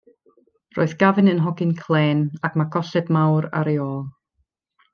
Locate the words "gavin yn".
1.03-1.41